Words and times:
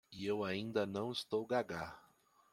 Eu 0.19 0.43
ainda 0.43 0.83
não 0.87 1.11
estou 1.11 1.45
gagá! 1.45 1.95